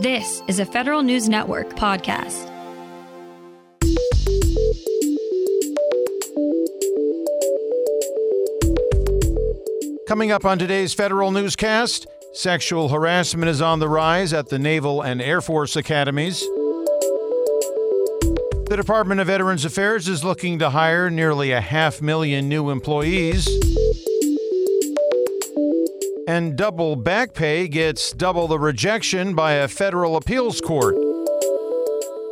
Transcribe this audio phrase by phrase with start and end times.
[0.00, 2.48] This is a Federal News Network podcast.
[10.08, 15.02] Coming up on today's Federal Newscast, sexual harassment is on the rise at the Naval
[15.02, 16.40] and Air Force academies.
[18.70, 23.46] The Department of Veterans Affairs is looking to hire nearly a half million new employees.
[26.30, 30.94] And double back pay gets double the rejection by a federal appeals court.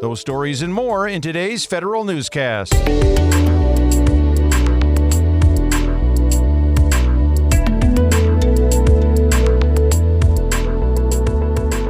[0.01, 2.75] Those stories and more in today's Federal Newscast.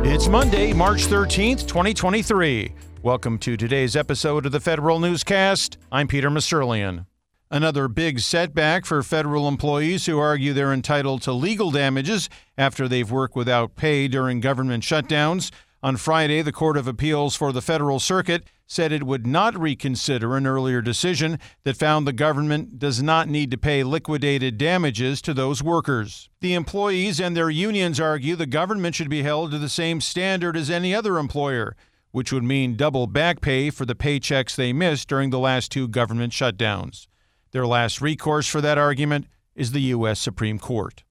[0.07, 2.73] It's Monday, March 13th, 2023.
[3.03, 5.77] Welcome to today's episode of the Federal Newscast.
[5.93, 7.05] I'm Peter Musurlian.
[7.51, 13.11] Another big setback for federal employees who argue they're entitled to legal damages after they've
[13.11, 15.51] worked without pay during government shutdowns.
[15.83, 20.37] On Friday, the Court of Appeals for the Federal Circuit said it would not reconsider
[20.37, 25.33] an earlier decision that found the government does not need to pay liquidated damages to
[25.33, 26.29] those workers.
[26.41, 30.55] The employees and their unions argue the government should be held to the same standard
[30.55, 31.75] as any other employer,
[32.11, 35.89] which would mean double back pay for the paychecks they missed during the last two
[35.89, 37.07] government shutdowns.
[37.51, 40.21] Their last recourse for that argument is the U.S.
[40.21, 41.05] Supreme Court.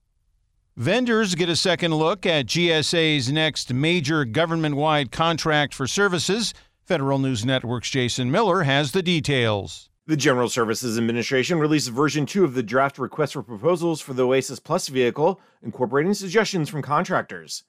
[0.76, 6.54] Vendors get a second look at GSA's next major government wide contract for services.
[6.86, 9.90] Federal News Network's Jason Miller has the details.
[10.06, 14.26] The General Services Administration released version 2 of the draft request for proposals for the
[14.26, 17.64] Oasis Plus vehicle, incorporating suggestions from contractors.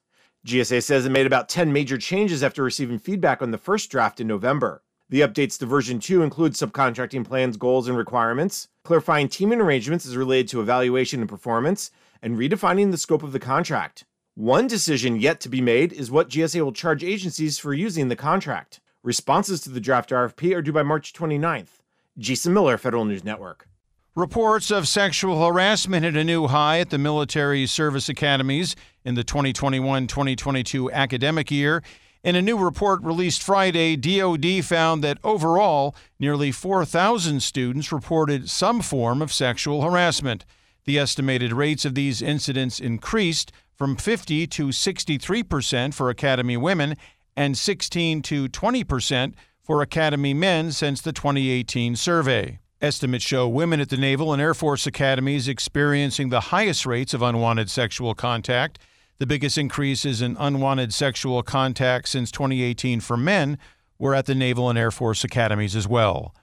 [0.45, 4.21] GSA says it made about 10 major changes after receiving feedback on the first draft
[4.21, 4.83] in November.
[5.11, 10.15] The updates to version 2 include subcontracting plans, goals, and requirements, clarifying teaming arrangements as
[10.15, 11.89] related to evaluation and performance,
[12.21, 14.05] and redefining the scope of the contract.
[14.35, 18.15] One decision yet to be made is what GSA will charge agencies for using the
[18.15, 18.81] contract.
[19.01, 21.79] Responses to the draft RFP are due by March 29th.
[22.19, 23.67] Jason Miller, Federal News Network.
[24.15, 29.23] Reports of sexual harassment hit a new high at the military service academies in the
[29.23, 31.81] 2021 2022 academic year.
[32.21, 38.81] In a new report released Friday, DoD found that overall, nearly 4,000 students reported some
[38.81, 40.43] form of sexual harassment.
[40.83, 46.97] The estimated rates of these incidents increased from 50 to 63 percent for Academy women
[47.37, 52.59] and 16 to 20 percent for Academy men since the 2018 survey.
[52.81, 57.21] Estimates show women at the Naval and Air Force academies experiencing the highest rates of
[57.21, 58.77] unwanted sexual contact.
[59.19, 63.57] The biggest increases in unwanted sexual contact since 2018 for men
[63.97, 66.33] were at the Naval and Air Force academies as well.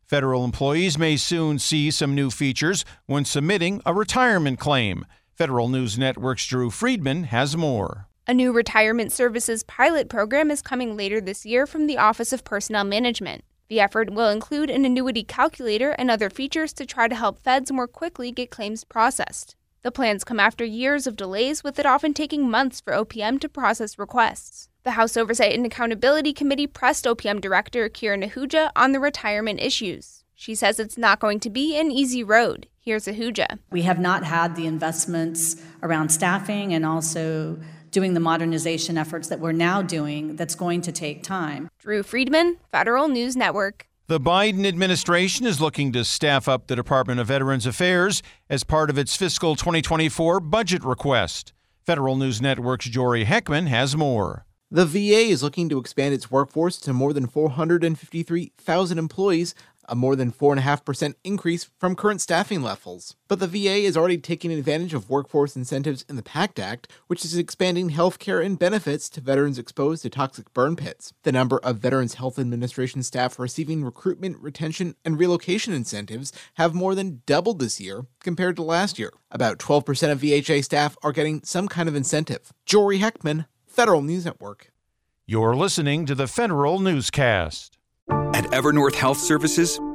[0.00, 5.04] Federal employees may soon see some new features when submitting a retirement claim.
[5.34, 8.08] Federal News Network's Drew Friedman has more.
[8.26, 12.42] A new retirement services pilot program is coming later this year from the Office of
[12.42, 13.44] Personnel Management.
[13.68, 17.70] The effort will include an annuity calculator and other features to try to help feds
[17.70, 19.56] more quickly get claims processed.
[19.82, 23.48] The plans come after years of delays, with it often taking months for OPM to
[23.48, 24.68] process requests.
[24.82, 30.24] The House Oversight and Accountability Committee pressed OPM Director Kiran Ahuja on the retirement issues.
[30.34, 32.68] She says it's not going to be an easy road.
[32.80, 33.58] Here's Ahuja.
[33.70, 37.58] We have not had the investments around staffing and also
[37.90, 41.68] doing the modernization efforts that we're now doing that's going to take time.
[41.78, 43.88] Drew Friedman, Federal News Network.
[44.08, 48.88] The Biden administration is looking to staff up the Department of Veterans Affairs as part
[48.88, 51.52] of its fiscal 2024 budget request.
[51.84, 54.46] Federal News Network's Jory Heckman has more.
[54.70, 59.56] The VA is looking to expand its workforce to more than 453,000 employees,
[59.88, 63.16] a more than 4.5% increase from current staffing levels.
[63.28, 67.24] But the VA is already taking advantage of workforce incentives in the PACT Act, which
[67.24, 71.12] is expanding health care and benefits to veterans exposed to toxic burn pits.
[71.22, 76.94] The number of Veterans Health Administration staff receiving recruitment, retention, and relocation incentives have more
[76.94, 79.12] than doubled this year compared to last year.
[79.30, 82.52] About 12% of VHA staff are getting some kind of incentive.
[82.64, 84.72] Jory Heckman, Federal News Network.
[85.26, 87.76] You're listening to the Federal Newscast.
[88.08, 89.80] At Evernorth Health Services,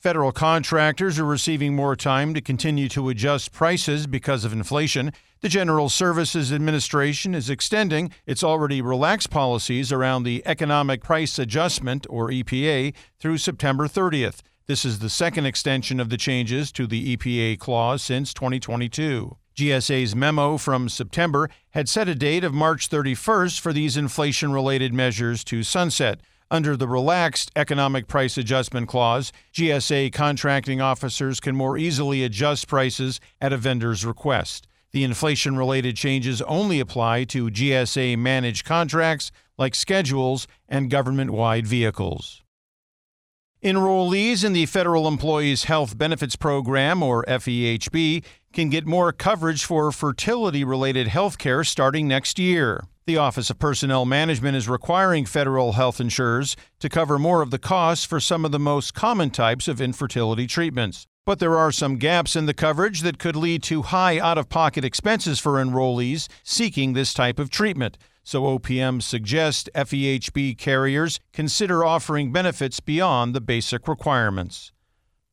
[0.00, 5.12] Federal contractors are receiving more time to continue to adjust prices because of inflation.
[5.42, 12.06] The General Services Administration is extending its already relaxed policies around the Economic Price Adjustment,
[12.08, 14.40] or EPA, through September 30th.
[14.66, 19.36] This is the second extension of the changes to the EPA clause since 2022.
[19.54, 24.94] GSA's memo from September had set a date of March 31st for these inflation related
[24.94, 26.20] measures to sunset.
[26.52, 33.20] Under the relaxed Economic Price Adjustment Clause, GSA contracting officers can more easily adjust prices
[33.40, 34.66] at a vendor's request.
[34.90, 41.68] The inflation related changes only apply to GSA managed contracts like schedules and government wide
[41.68, 42.42] vehicles.
[43.62, 49.92] Enrollees in the Federal Employees Health Benefits Program, or FEHB, can get more coverage for
[49.92, 52.84] fertility related health care starting next year.
[53.06, 57.58] The Office of Personnel Management is requiring federal health insurers to cover more of the
[57.58, 61.06] costs for some of the most common types of infertility treatments.
[61.24, 64.48] But there are some gaps in the coverage that could lead to high out of
[64.48, 67.98] pocket expenses for enrollees seeking this type of treatment.
[68.24, 74.72] So OPM suggests FEHB carriers consider offering benefits beyond the basic requirements.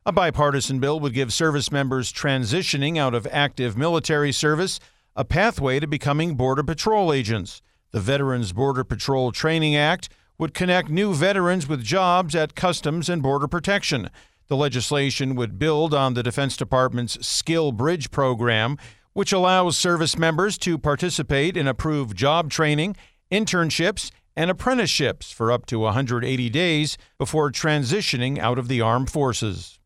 [0.07, 4.79] A bipartisan bill would give service members transitioning out of active military service
[5.17, 7.61] a pathway to becoming Border Patrol agents.
[7.91, 10.07] The Veterans Border Patrol Training Act
[10.37, 14.09] would connect new veterans with jobs at Customs and Border Protection.
[14.47, 18.77] The legislation would build on the Defense Department's Skill Bridge program,
[19.11, 22.95] which allows service members to participate in approved job training,
[23.29, 29.77] internships, and apprenticeships for up to 180 days before transitioning out of the armed forces.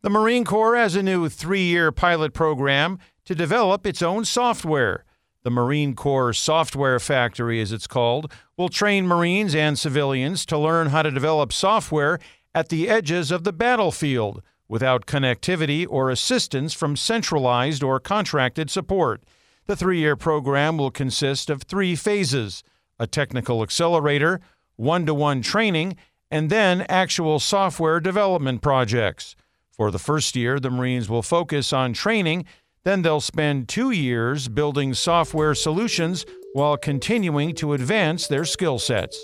[0.00, 5.04] The Marine Corps has a new three year pilot program to develop its own software.
[5.42, 10.88] The Marine Corps Software Factory, as it's called, will train Marines and civilians to learn
[10.88, 12.20] how to develop software
[12.54, 19.24] at the edges of the battlefield without connectivity or assistance from centralized or contracted support.
[19.66, 22.62] The three year program will consist of three phases
[23.00, 24.40] a technical accelerator,
[24.76, 25.96] one to one training,
[26.30, 29.34] and then actual software development projects.
[29.78, 32.44] For the first year, the Marines will focus on training
[32.88, 39.22] then they'll spend two years building software solutions while continuing to advance their skill sets.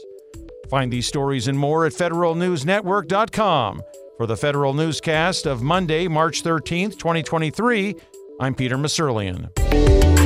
[0.69, 3.83] Find these stories and more at federalnewsnetwork.com.
[4.19, 7.95] For the Federal Newscast of Monday, March 13th, 2023,
[8.39, 10.24] I'm Peter Musurlian.